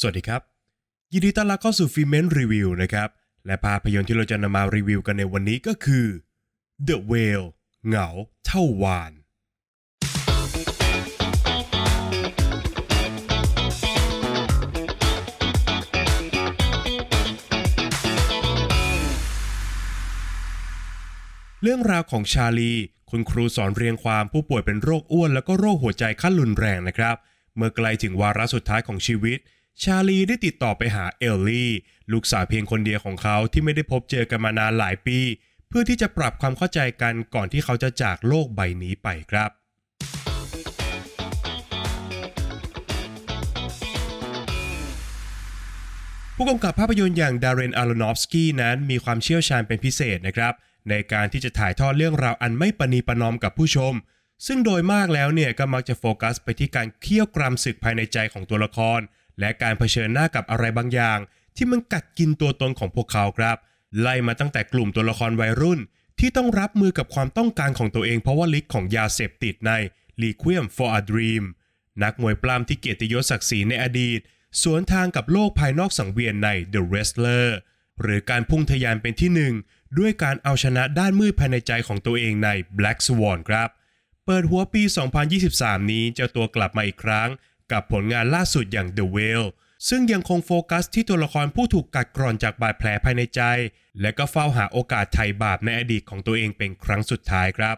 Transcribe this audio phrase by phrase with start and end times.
[0.00, 0.42] สวัสดีครับ
[1.12, 3.08] ยินดีต้อนรับเข้าสู่ฟิเมนรีวิวนะครับ
[3.46, 6.06] และภาพยนตร์ที่เราจะนำมารีวิวกันในวันนี้ก็คือ
[6.88, 7.46] The Whale
[7.86, 8.08] เหงา
[8.46, 9.12] เท่าวาน
[21.62, 22.72] เรื่องราวของชาลี
[23.10, 27.16] คุณครูสอนเรียงความผู้ป่วยเป็นโรคอ้วน แล้วก็โรคหัวใจขั้นรุนแรงนะครับ
[27.56, 29.40] เมื่อไกลถึงวาระสุดท้ายของชีวิต
[29.82, 31.72] ชาลีได้ติดต่อไปหาเอลลี่
[32.12, 35.18] ลูกสาวเพียงคนเดียวของเขาที่ไม่ได้พบเจอกันมานานหลายปี
[35.68, 39.50] เพื่อที่จะปรับความเข้าใจกันก่อนที่เขาจะจากโลกใบนี้ไปครับ
[46.36, 50.54] ผู้กำกับภาพยนตร์อย่างดาร์เรนอารอนอฟสกี้นั้นมีความเชี่ยวชาญเป็นพิเศษนะครับ
[50.90, 53.94] ในการที่จะถ่ายทอดเรื่องราวอันไม่ประนีประนอมกับผู้ชม
[54.46, 59.00] ซึ่งโดยมากแล้วเนี่ยก็มักจะโฟกัสไปที่การเคี่ยวกรามศึกภายในใจของตัวละคร
[59.40, 61.18] และการเผชิญหน้ากับอะไรบางอย่าง
[61.56, 63.56] ที่มันกัดกินตัวตนของพวกเขาครับ
[64.00, 65.80] ไล่มาตั้งแต่กลุ่มตัวละครวัยรุ่น
[66.18, 69.72] ที่ต้องรับมือกับความต้องการของตัวเองเพราะว่าฤทธิ์ของยาเสพติดใน
[70.22, 71.44] Requiem for a Dream
[72.02, 74.20] นักมวยปล้ำที่เกียรติยศศักดิ์ศรีในอดีต
[74.62, 77.46] สวนทางกับโลกภายนอกสังเวียนใน The Wrestler
[78.02, 79.54] หรือการพุ่งทะยานเป็นที่หนึ่ง
[79.98, 83.68] ด้วยการเอาชนะด้านมืดภายในใจของตัวเองใน Black Swan ครับ
[84.24, 84.82] เปิดหัวปี
[85.36, 87.28] 2023 นี้เจ้าตัวกลับมาอีกครั้ง
[87.72, 89.48] กับผลงานล่าสุดอย่าง The Whale
[89.88, 93.42] ซึ่งยังคงโฟกัสที่ตัวละครผู้ถูกกัดกร่อนจากบาดแผลภายในใจ
[94.00, 97.76] และก็เฝ้าหาโอกาสไถ่บาปในอดีตของตัวเองเป็นครั้งสุดท้ายครับ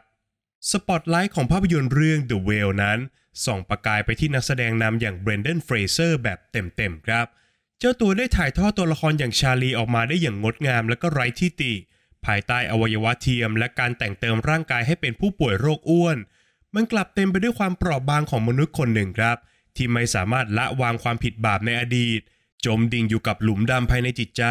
[0.71, 2.99] สปอตไลท์ของภาพยนตร์เรื่อง The Whale นั้น
[3.45, 7.27] ส่องประกายไปที่นักแสดงนำอย่างเบรนเดนเฟรเซอร์แบบเต็มๆครับ
[7.79, 11.73] เจ้าตัวได้ถ่ายทอดตัวละครอย่างชาลีออกมาได้อย่างงดงามและก็ไร้ที่ติ
[12.27, 16.17] ภายใต้อวัยวะเทียม และการแต่งเติมร่างกายให้เป็นผู้ป่วยโรคอ้วน
[16.75, 19.37] มันกลับเต็มไปด้วยความเปราะบางของมนุษย์คนหนึ่งครับ
[19.79, 22.21] ที่ไม่สามารถละวางความผิดบาปในอดีต
[22.67, 24.43] จมดิ่งอยู่กับหลุมดำภายในจิตใจ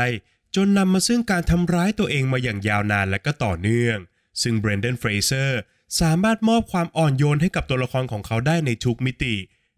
[0.56, 3.98] จนนำมาซึ่งการทำร้ายตัวเองมาอย่างยาวนานและก็ต่อเนื่อง
[4.42, 5.60] ซึ่งเบรนเดนเฟรเซอร์
[6.02, 9.36] สามารถมอบความอ่อนโยนให้กับตัวละครของเขาได้ในทุกมิติ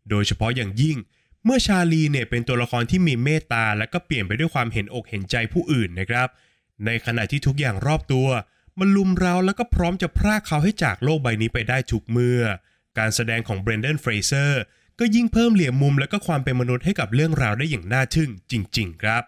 [0.10, 0.98] โดยเฉพาะอย่างยิ่ง
[1.46, 6.28] เมื่อชาลีเนี่ยเป็นตัวละครที่มีเมตตาและก็เปี่ยมไปด้วยความเห็นอกเห็นใจผู้อื่นนะครับ
[6.86, 8.28] ในขณะที่ทุกอย่างรอบตัว
[8.80, 12.42] มันรุมเร้าแล้วก็พร้อมจะพรากเขาให้จากโลกใบนี้ไปได้ทุกเมื่อ
[12.98, 14.62] การแสดงของเบรนเดนเฟรเซอร์
[15.00, 19.24] ก็ยิ่งเพิ่มเหลี่ยมมุมและก็ความเป็นมนุษย์ให้กับเรื่องราวได้อย่างน่าทึ่งจริง ๆ ครับ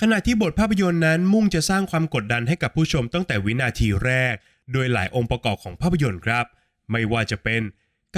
[0.00, 4.34] ขณะที่บทภาพยนตร์นั้นมุ่งจะสร้างความกดดันให้กับผู้ชมตั้งแต่วินาทีแรก
[4.72, 6.44] โดยหลายองค์ประกอบของภาพยนตร์ครับ
[6.90, 7.62] ไม่ว่าจะเป็น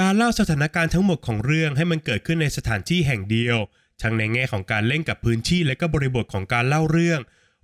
[0.01, 3.57] การเล่าสถานการณ์ทั้งหมดของเรื่องให้มันเกิดขึ้นในสถานที่แห่งเดียว
[4.03, 7.21] ทั้งในแง่ของการเล่นกับพื้นที่และก็บริบทของการเล่าเรื่อง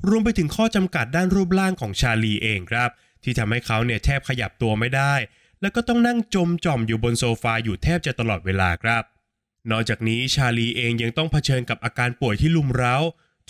[0.08, 2.90] รวมไปถึงข้อจำกัดด้านรูปร่างของชาลีเองครับ
[3.22, 5.14] ที่ทำให้เขาเนี่ยแทบขยับตัวไม่ได้
[5.60, 9.02] แล้วก็ต้องนั่งจมจ่อมอยู่บนโซฟาอยู่แทบจะตลอดเวลาครับ
[9.70, 12.96] นอกจากนี้ชาลีเองยังต้องเผชิญกับอาการป่วยที่ลุมเร้า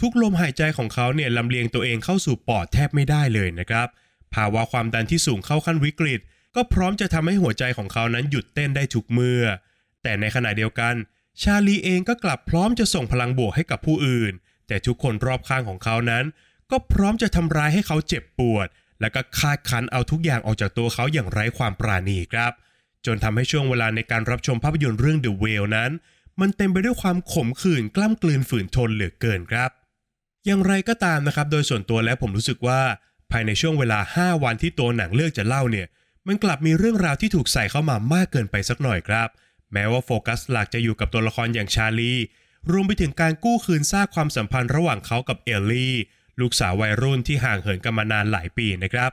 [0.01, 3.89] ทุกลมหายใจของเขาเนี่ยลำเลียงตัวเองเข้าสู่ปอดแทบไม่ได้เลยนะครับ
[4.35, 6.21] ภาวะความดันที่สูงเข้าขั้นวิกฤต
[6.55, 9.45] ก็พร้อมจะทำให้หัวใจของเขานั้นหยุดเต้นได้ทุกเมื่อ
[10.03, 10.95] แต่ในขณะเดียวกัน
[11.43, 14.33] ชาลีเองก็กลับพร้อมจะส่งพลังบวกให้กับผู้อื่น
[14.69, 16.25] แต่ทุกคนรอบข้างของเขานั้น
[16.71, 18.69] ก็พร้อมจะทำร้ายให้เขาเจ็บปวด
[19.01, 22.53] และก็คาดคันเอาทุกอย่างออกจากตัวเขาอย่างไร้ความปราณีครับ
[23.07, 25.91] จนทำให้ช่วงเวลาในการรับชมภาพยนตร์เรื่อง The Whale นั้น
[26.41, 29.71] มันเต็มไปด้วยความขมขื่นกล้ำกลืนฝืนทนเหลือเกินครับ
[30.47, 32.81] อย่างไรก็ตามนะครับ โดยส่วนตัวแล้วผมรู้สึกว่า
[33.31, 35.87] ภายในช่วงเวลา 5 วันที่ตัวหนังเลือกจะเล่าเนี่ย
[36.27, 39.29] มันกลับมีเรื่องราวที่ถูกใส่เข้ามามากเกินไปสักหน่อยครับ
[39.73, 42.13] แม้ว่าโฟกัสหลักจะอยู่กับตัวละครอย่างชาลี
[42.71, 45.95] รวมไปถึงการกู้คืนซากความสัมพันธ์ระหว่างเขากับเอลลี่
[46.41, 49.11] ลูกสาววัยรุ่นที่ห่างเหินกันมานานหลายปีนะครับ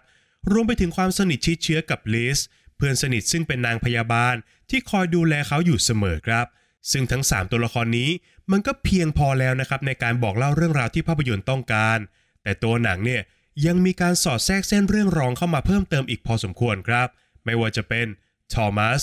[0.51, 2.39] รวมไปถึงความสนิทชิดเชื้อกับลิส
[2.77, 4.35] เพื่อนสนิทซึ่งเป็นนางพยาบาล
[4.69, 6.45] ที่คอยดูแลเขาอยู่เสมอครับ
[6.91, 8.09] ซึ่งทั้ง 3 ตัวละครนี้
[8.51, 11.99] มันก็เพียงพอแล้วนะครับในการบอกเล่าเรื่องราวที่ภาพยนตร์ต้องการ
[12.43, 13.21] แต่ตัวหนังเนี่ย
[13.65, 17.07] ยังมีการสอดแทรกเส้นเรื่องรองเข้ามาเพิ่มเติมอีกพอสมควรครับ
[17.45, 18.07] ไม่ว่าจะเป็น
[18.53, 19.01] ทอมัส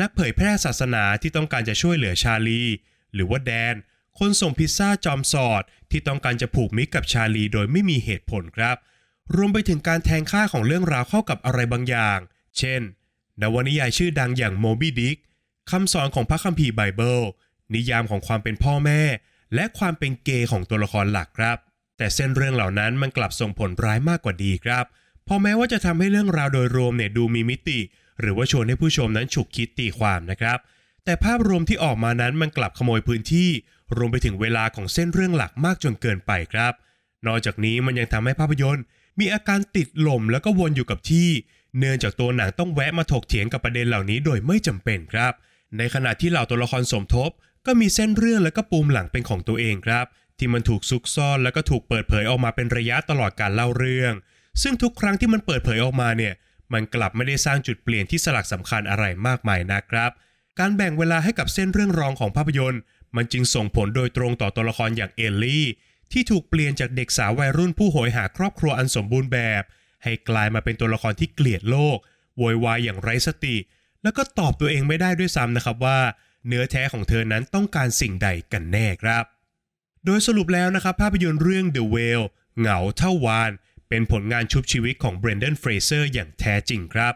[0.00, 2.62] นักเผยแพร่ศาสนาที่ต้องการจะช่วยเหลือชาลี
[3.14, 3.74] หรือว่าแดน
[4.18, 8.76] คนส่งพิซซ่าจอมสอดที่ต้องการจะผูกมิตรกับชาลีโดยไม่มีเหตุผลครับ
[9.36, 12.18] รวมไปถึงการแทงค่าของเรื่องราวเข้ากับอะไรบางอย่าง
[12.58, 12.80] เช่น
[13.40, 15.18] นวนิยายชื่อดังอย่างโมบีดิก
[15.70, 17.20] คำสอนของพระคัมภีร์ไบเบิล
[17.74, 19.00] นิยามของความเป็นพ่อแม่
[19.54, 21.58] และความเป็นเกย์ของตัวละครหลักครับ
[21.96, 24.84] แต่เส้นเรื่องเหล่านั้นมันกลับส่งผลร้ายมากกว่าดีครับ
[25.26, 27.80] พอแม้ว่าจะทำให้เรื่องราวโดยรวมเนี่ยดูมีมิติ
[28.20, 30.58] หรือว่าชวนให้ผู้ชมนั้นฉุกคิดตีความนะครับ
[31.04, 33.50] แต่ภาพรวมที่ออกมานั้นมันกลับขโมยพื้นที่
[33.96, 36.72] รวมไปถึงเวลาของเส้นเรื่องหลักมากจนเกินไปครับ
[37.26, 38.84] นอกจากนี้มันยังทำให้ภาพยนตร์
[39.18, 41.28] มีอาการติดลมแล้วก็วนอยู่กับที่
[41.78, 45.32] เนื่องจากตัวหนังต้องแวะมาถกเถียงกับประเด็นเหล่านี้โดยไม่จำเป็นครับ
[45.78, 47.30] ในขณะที่เหล่าตัวละครสมทบ
[47.66, 50.06] ก็มีเส้นเรื่องและก็ปูมหลังเป็นของตัวเองครับ
[50.38, 54.12] ที่มันถูกซุกซ่อนแล้วก็ถูกเปิดเผยออกมาเป็นระยะตลอดการเล่าเรื่อง
[54.62, 56.34] ซึ่งทุกครั้งที่มันเปิดเผยออกมาเนี่ย
[56.72, 60.10] มันกลับไม่ได้สร้างจุดเปลี่ยนที่สลักสำคัญอะไรมากมายนะครับ
[60.58, 62.80] การแบ่งเวลาให้กับเส้นเรื่องรองของภาพยนตร์
[63.16, 65.66] มันจึงส่งผลโดยตรงต่อตัวละครอย่างเอลลี่
[66.12, 69.62] ที่ถูกเปลี่ยนจากเด็กสาววัยรุ่นผู้โหยหาครอบครัวอันสมบูรณ์แบบ
[70.04, 71.98] ให้กลายมาเป็นตัวละครที่เกลียดโลก
[72.38, 73.56] โวยวายอย่างไร้สติ
[74.02, 75.98] แล้วก็ตอบตัวเองไม่ได้ด้วยซ้ำนะครับว่า
[76.46, 79.24] เนื้อแท้ของเธอนั้นต้องการสิ่งใดกันแน่ครับ
[80.04, 82.26] โดยสรุปแล้วนะครับภาพยนตร์เรื่อง The Whale
[82.58, 83.50] เหงาเท่าวาฬ
[83.88, 87.14] เป็นผลงานชุบชีวิตของเบรนเดนเฟรเซอร์อย่างแท้จริงครับ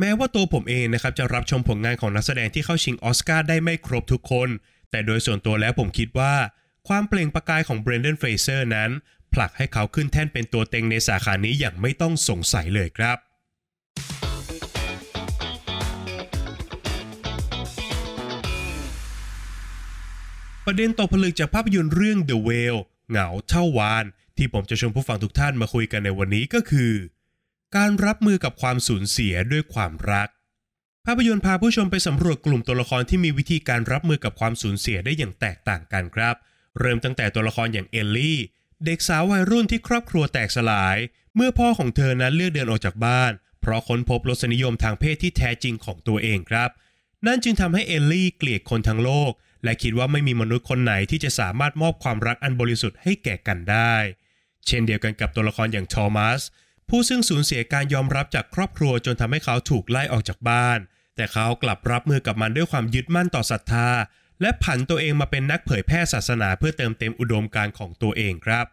[0.00, 4.48] แม้ว่าตัวผมเองนะครับจะรับชมผลงานของนักแสดงที่เข้าชิงออสการ์ได้ไม่ครบทุกคน
[4.90, 6.34] แต่โดยส่วนตัวแล้วผมคิดว่า
[6.88, 8.90] ความเปล่งประกายของเบรนเดนเฟรเซอร์นั้น
[9.34, 13.18] ผลักให้เขาขึ้นแท่นเป็นตัวเต็งในสาขานี้อย่างไม่ต้องสงสัยเลยครับ
[20.66, 22.80] ประเด็นตกผลึกจากภาพยนตร์เรื่อง The Whale
[23.10, 24.04] เหงาเท่าวาฬ
[24.36, 26.92] ที่ผมจะชวนผู้ฟังทุกท่านมาคุยกันในวันนี้ก็คือ
[27.76, 30.28] การรับมือกับความสูญเสียด้วยความรัก
[31.06, 36.34] ภาพยนตร์พาผู้ชมไปสำรวจกลุ่มตัวละครที่มีวิธีการรับมือกับความสูญเสียได้อย่างแตกต่างกันครับ
[36.78, 38.38] เริ่มตั้งแต่ตัวละครอย่างเอลลี่
[38.84, 40.96] เด็กสาววัยรุ่นที่ครอบครัวแตกสลาย
[41.36, 46.70] เมื่อพ่อของเธอนั้นเลือกเดินออกจากบ้าน เพราะค้นพบรสนิยมทางเพศที่แท้จริงของตัวเองครับ
[47.26, 49.32] นั่นจึงทำให้เอลลี่เกลียดคนทั้งโลก
[49.64, 53.94] และคิดว่าไม่มีมนุษย์คนไหนที่จะสามารถมอบความรักอันบริสุทธิ์ให้แก่กันได้
[54.66, 56.40] เช่นเดียวกันกับตัวละครอย่างทอมัส
[56.88, 60.78] ผู้ซึ่งสูญเสียการยอมรับจากครอบครัวจนทำให้เขาถูกไล่ออกจากบ้าน
[61.16, 63.88] แต่เขากลับรับมือกับมันด้วยความยึดมั่นต่อศรัทธา
[64.40, 68.66] และผันตัวเองมาเป็นนักเผยแพร่ศาสนาเพื่อเติมเต็มอุดมการณ์ของตัวเองครับ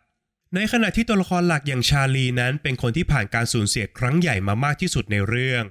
[0.56, 5.64] ในขณะที่ตัวละครหลักอย่างชาลีนั้น เป็นคนที่ผ่านการสูญเสียครั้งใหญ่มามากที่สุดในเรื่อง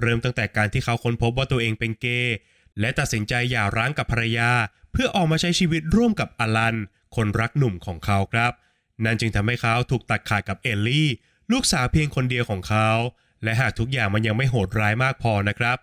[0.00, 2.36] เริ่มตั้งแต่การที่เขาค้นพบว่าตัวเองเป็นเกย์
[2.80, 4.50] และตัดสินใจหย่าร้างกับภรรยา
[4.92, 6.76] เพื่อออกมาใช้ชีวิตร่วมกับอลัน
[7.16, 8.52] คนรักหนุ่มของเขาครับ
[9.04, 11.08] นั่นจึงทำให้เขาถูกตัดขาดกับเอลลี่
[11.52, 12.90] ลูกสาวเพียงคนเดียวของเขา
[13.44, 15.76] และหากทุกอย่างมันยังไม่โหดร้ายมากพอนะครับ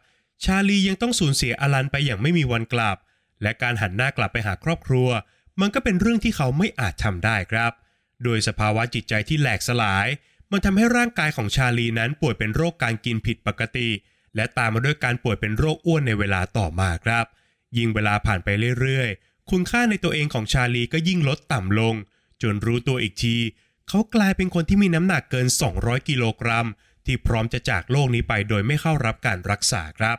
[0.44, 2.98] ชาลียังต้องสูญเสียอลันไปอย่างไม่มีวันกลับ
[3.42, 5.10] และการหันหน้ากลับไปหาครอบครัว
[5.62, 7.72] มันก็เป็นเรื่องที่เขาไม่อาจทำได้ครับ
[8.24, 10.08] โดยสภาวะจิตใจที่แหลกสลาย
[10.52, 13.90] มันทำให้ร่างกายของชาลีนั้นป่วยเป็นโรคการกินผิดปกติ
[14.36, 17.26] และตามมาด้วยการป่วยเป็นโรคอ้วนในเวลาต่อมาครับ
[17.78, 18.50] ยิ่งเวลาผ่านไป
[18.80, 21.96] เรื่อยๆคุณค่าในตัวเองของชาลีก็ยิ่งลดต่ำลง
[22.42, 23.38] จนรู้ตัวอีกที
[23.90, 25.48] เขากลายเป็นคนที่มีน้ำหนักเกิน
[25.78, 26.68] 200 กิโลกรัม
[27.06, 30.18] ที่พร้อมจะจากโลกนี้ไปโดยไม่เข้ารับการรักษาครับ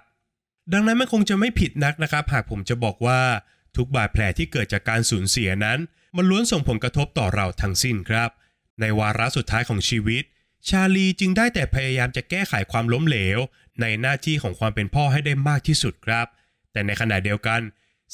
[0.73, 3.21] ดังนั้นมันคงจะไม่ผิดนักนะครับ หากผมจะบอกว่า
[3.77, 5.79] ทุกบาดแผลที่เกิดจากการสูญเสียนั้น
[6.17, 8.31] มันล้วนส่งผลกระทบต่อเราทั้งสิ้นครับ
[8.81, 10.25] ในวาระสุดท้ายของชีวิต
[10.69, 13.39] ชาลีจึงได้แต่พยายามจะแก้ไขความล้มเหลว
[13.81, 16.27] ในหน้าที่ของความเป็นพ่อให้ได้มากที่สุดครับ
[16.73, 17.61] แต่ในขณะเดียวกัน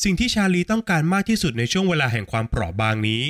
[0.02, 3.22] สิ่งที่ชาลีต้องการมากที่สุดในช่วงเวลาแห่งความเปราะบางนี้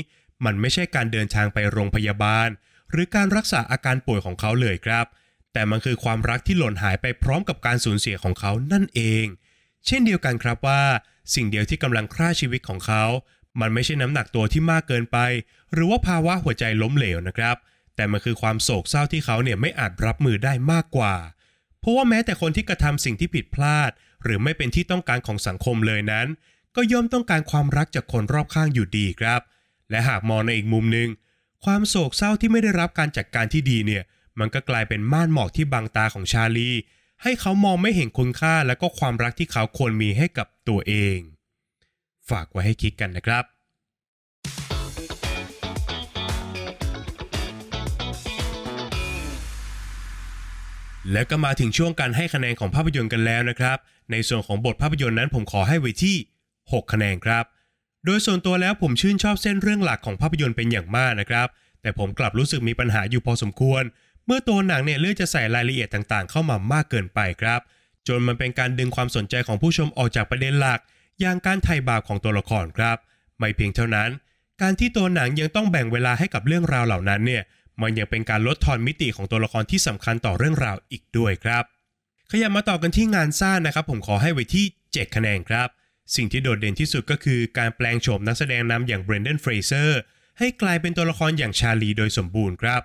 [0.44, 2.48] มันไม่ใช่การเดินทางไปโรงพยาบาล
[2.90, 5.06] หรือการรักษาอาการป่วยของเขาเลยครับ
[5.52, 9.26] แต่มันคือความรักที่หล่นหายไปพร้อมกับการสูญเสียของเขานั่นเอง
[9.86, 10.82] เช่นเดียวกันครับว่า
[11.34, 13.04] สิ่งเดียวที่กำลังฆ่าชีวิตของเขา
[13.60, 15.18] มันไม่ใช่น้ำหนักตัวที่มากเกินไป
[15.72, 17.56] หรือว่าภาวะหัวใจล้มเหลวนะครับ
[17.96, 21.14] แต่มันคือความโศกเศร้าที่เขาเนี่ยไม่อาจรับมือได้มากกว่า
[21.80, 23.90] เพราะว่าแม้แต่คนที่กระทำสิ่งที่ผิดพลาด
[24.24, 26.26] หรือไม่เป็นที่ต้องการของสังคมเลยนั้น
[26.76, 29.40] ก็ย่อมต้องการความรักจากคนรอบข้างอยู่ดีครับ
[29.90, 31.08] และหากมองในอีกมุมหนึ่ง
[31.64, 34.02] ความโศกเศร้าที่ไม่ได้รับการจัดการที่ดีเนี่ย
[34.38, 36.70] มันก็กลายเป็นม่านหมอกที่บังตาของชาลี
[37.22, 41.18] ให้เขามองไม่เห็นคุณค่าและก็ความรักที่เขาควรมีให้กับตัวเอง
[42.30, 43.44] ฝากไว้ให้คิดกันนะครับ
[51.12, 53.78] แล้วก็มาถึงช่วงการให้คะแนนของภาพยนตร์กันแล้วนะครับ
[54.10, 56.16] ในส่วนของบทภาพยนตร์นั้นผมขอให้ไว้ที่
[56.54, 57.44] 6 คะแนนครับ
[58.04, 61.48] โดยส่วนตัวแล้วผมชื่นชอบเส้นเรื่องหลักของภาพยนตร์เป็นอย่างมากนะครับ
[61.82, 63.82] แต่ผมกลับรู้สึกมีปัญหาอยู่พอสมควร
[64.26, 67.60] เมื่อตัวหนังเนี่ยเลือกจะใส่รายละเอียดต่างๆ เข้ามามากเกินไปครับ
[68.08, 70.80] จนมันเป็นการดึงความสนใจของผู้ชมออกจากประเด็นหลัก
[71.20, 72.96] อย่างการไถ่บาปของตัวละครครับ
[73.38, 74.10] ไม่เพียงเท่านั้น
[74.62, 77.42] การที่ตัวหนังยังต้องแบ่งเวลาให้กับเรื่องราวเหล่านั้นเนี่ย
[77.82, 81.64] มันยังเป็นการลดทอนมิติของตัวละครที่สำคัญต่อเรื่องราวอีกด้วยครับ
[82.30, 85.68] ขยับมาต่อกันที่งานสร้างนะครับ ผมขอให้ไว้ที่ 7 คะแนนครับ
[86.16, 90.00] สิ่งที่โดดเด่นที่สุดก็คือการแปลงโฉมนักแสดงนำอย่างเบรนเดนเฟรเซอร์
[90.38, 92.82] ให้กลายเป็นตัวละครอย่างชาลีโดยสมบูรณ์ครับ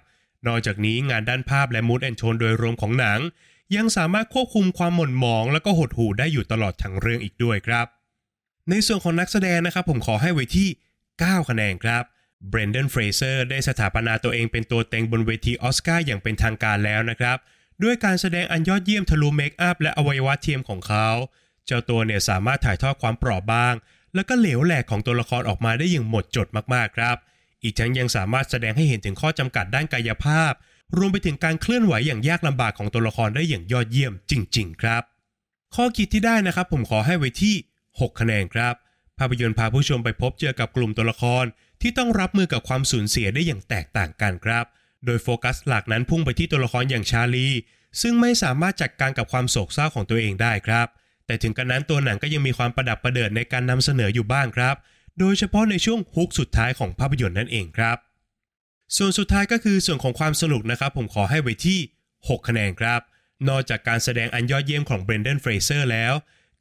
[0.48, 3.20] นอกจากนี้งานด้านภาพและ mood and tone โดยรวมของหนัง
[3.76, 7.88] ยังสามารถควบคุมความหม่นหมอง และก็หดหู่ได้อยู่ตลอดทั้งเรื่องอีกด้วยครับ
[8.70, 10.70] ในส่วนของนักแสดงนะครับผมขอให้ไว้ที่
[11.10, 12.04] 9 คะแนนครับ
[12.50, 17.38] เบรนเดนเฟรเซอร์ได้สถาปนาตัวเองเป็นตัวเต็งบนเวทีออสการ์อย่างเป็นทางการแล้วนะครับ
[17.84, 21.10] ด้วยการแสดงอันยอดเยี่ยมทะลุเมคอัพและอวัยวะเทียมของเขา
[21.66, 23.74] เจ้าตัวเนี่ยสามารถถ่ายทอดความเปราะบาง
[24.16, 27.18] แล้วก็เหลวแหลกของตัวละครออกมาได้อย่างหมดจดมากๆครับ
[27.64, 30.54] อีกทั้งยังสามารถแสดงให้เห็นถึงข้อจำกัดด้านกายภาพ
[30.98, 35.04] รวมไปถึงการเคลื่อนไหวอย่างยากลำบากของตัวละครได้อย่างยอดเยี่ยมจริง ๆ ครับ
[35.76, 37.56] ข้อคิดที่ได้นะครับผมขอให้ไว้ที่
[37.90, 38.76] 6 คะแนนครับ
[39.20, 41.46] ภาพยนตร์พาผู้ชมไปพบเจอกับกลุ่มตัวละคร
[41.82, 44.66] ที่ต้องรับมือกับความสูญเสียได้อย่างแตกต่างกันครับ
[45.06, 47.48] โดยโฟกัสหลักนั้นพุ่งไปที่ตัวละครอย่างชาลี
[48.02, 50.88] ซึ่งไม่สามารถจัดการกับความโศกเศร้าของตัวเองได้ครับ
[51.26, 54.76] แต่ถึงกระนั้นตัวหนังก็ยังมีความประดับประเดิดในการนำเสนออยู่บ้างครับ
[55.20, 57.98] โดยเฉพาะในช่วงฮุกสุดท้ายของภาพยนตร์นั่นเองครับ
[58.98, 61.80] ส่วนสุดท้ายก็คือส่วนของความสนุกนะครับ ผมขอให้ไว้ที่
[62.14, 63.02] 6 คะแนนครับ
[63.50, 66.14] นอกจากการแสดงอันยอดเยี่ยมของเบรนเดนเฟรเซอร์แล้ว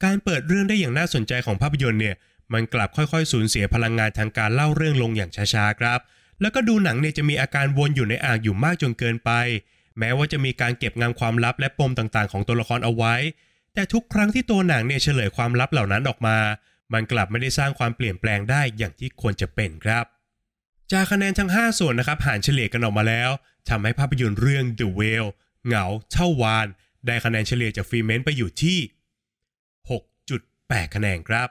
[0.05, 2.17] การเปิดเรื่องได้อย่างน่าสนใจของภาพยนตร์เนี่ย
[2.53, 6.01] มันกลับค่อยๆ สูญเสียพลังงานทางการเล่าเรื่องลงอย่างช้าๆครับ
[6.41, 9.31] แล้วก็ตัวหนังเนี่ยจะมีอาการวนอยู่ในอ่างอยู่มากจนเกินไป
[9.99, 13.15] แม้ว่าจะมีการเก็บงำความลับและปมต่างๆ ของตัวละครเอาไว้
[13.77, 16.39] แต่ทุกครั้งที่ตัวหนังเนี่ยเฉลยความลับเหล่านั้นออกมา
[16.93, 20.05] มันกลับไม่ได้สร้างความเปลี่ยนแปลงได้อย่างที่ควรจะเป็นครับ
[20.93, 23.31] จากคะแนนทั้ง 5 ส่วนนะครับหารเฉลี่ยกันออกมาแล้ว
[23.69, 25.31] ทำให้ภาพยนตร์เรื่อง The Whale
[25.67, 26.67] เหงาเท่าวาฬ
[27.07, 28.79] ได้คะแนนเฉลี่ยจากฟรีเมนต์ไปอยู่ที่
[29.91, 31.49] 6.8 คะแนนครับ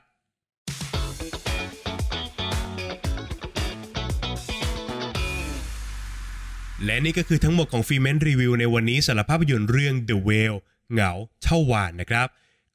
[6.86, 10.60] และนี่ก็คือทั้งหมดของฟรีเมนต์รีวิวในวันนี้สำหรับภาพยนตร์เรื่อง The Whale
[10.92, 11.12] เหงา
[11.44, 12.28] เท่าวาฬนะครับ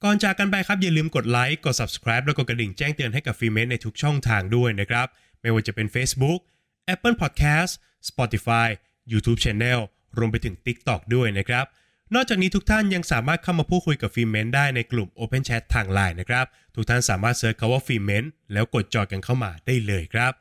[0.05, 5.07] ก่อนจากกันไปครับอย่าลืมกดไลค์กด subscribe แล้วกดกระดิ่งแจ้งเตือนให้กับฟรีเมนในทุกช่องทางด้วยนะครับ
[5.41, 6.41] ไม่ว่าจะเป็น Facebook
[6.95, 7.73] Apple Podcast
[8.09, 8.69] Spotify
[9.13, 9.81] YouTube Channel
[10.19, 11.67] รวมไปถึง TikTok ด้วยนะครับ
[12.15, 20.33] นอกจากนี้ทุกท่านยังสามารถเข้ามาพูดคุยกับฟิเมนได้ในกลุ่ม Open Chat ทาง Line นะครับ ทุกท่านสามารถ search คำว่าฟิเมนแล้วกดจอยกันเข้ามาได้เลยครับ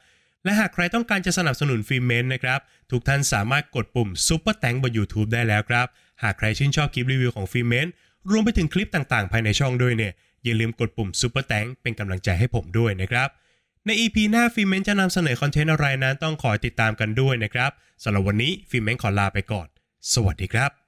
[0.47, 2.59] และหากใครต้องการจะสนับสนุนฟิเมนนะครับ
[2.91, 5.87] ทุกท่านสามารถกดปุ่ม Super t h a n k บน YouTube ได้แล้วครับ
[6.23, 7.87] หากใครชื่นชอบคลิปรีวิวของฟิเมน
[8.31, 10.13] รวมไปถึงคลิปต่างๆ ภายในช่องด้วยเนี่ย
[10.43, 13.29] อย่าลืมกดปุ่ม Super t h a n k เป็นกำลังใจให้ผมด้วยนะครับ
[13.85, 17.71] ใน EP หน้าฟิเมนจะนำเสนอคอนเทนต์อะไรนั้นต้องขอยติดตามกันด้วยนะครับ
[18.03, 19.67] สำหรับวันนี้ฟิเมนขอลาไปก่อน
[20.13, 20.86] สวัสดีครับ